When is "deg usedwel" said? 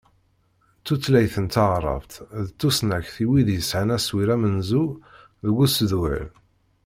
5.45-6.27